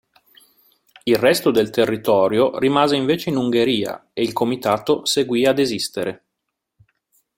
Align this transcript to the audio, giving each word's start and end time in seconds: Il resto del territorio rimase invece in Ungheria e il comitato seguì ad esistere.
Il 1.03 1.15
resto 1.15 1.51
del 1.51 1.69
territorio 1.69 2.57
rimase 2.57 2.95
invece 2.95 3.29
in 3.29 3.35
Ungheria 3.35 4.09
e 4.13 4.23
il 4.23 4.33
comitato 4.33 5.05
seguì 5.05 5.45
ad 5.45 5.59
esistere. 5.59 6.23